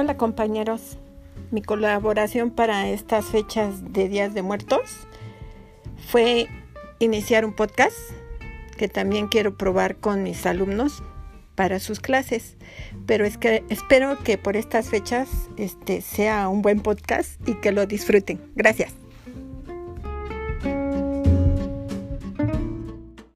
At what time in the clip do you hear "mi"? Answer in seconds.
1.50-1.60